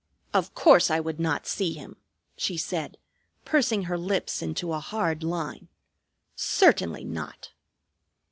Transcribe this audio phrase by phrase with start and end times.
[0.33, 1.95] "Of course I would not see him,"
[2.35, 2.97] she said,
[3.45, 5.67] pursing her lips into a hard line.
[6.35, 7.51] "Certainly not!"